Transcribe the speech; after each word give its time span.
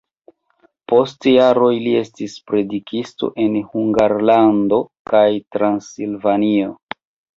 Post 0.91 1.27
jaroj 1.31 1.73
li 1.83 1.91
estis 1.99 2.37
predikisto 2.51 3.29
en 3.45 3.59
Hungarlando 3.75 4.81
kaj 5.13 5.25
Transilvanio. 5.57 6.73